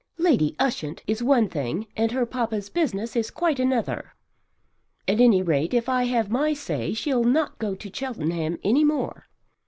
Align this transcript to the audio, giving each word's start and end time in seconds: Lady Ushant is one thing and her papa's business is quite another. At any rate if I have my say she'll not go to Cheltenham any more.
Lady 0.17 0.55
Ushant 0.57 1.03
is 1.05 1.21
one 1.21 1.47
thing 1.47 1.85
and 1.95 2.11
her 2.11 2.25
papa's 2.25 2.71
business 2.71 3.15
is 3.15 3.29
quite 3.29 3.59
another. 3.59 4.15
At 5.07 5.21
any 5.21 5.43
rate 5.43 5.75
if 5.75 5.87
I 5.87 6.05
have 6.05 6.31
my 6.31 6.53
say 6.53 6.95
she'll 6.95 7.23
not 7.23 7.59
go 7.59 7.75
to 7.75 7.91
Cheltenham 7.95 8.57
any 8.63 8.83
more. 8.83 9.27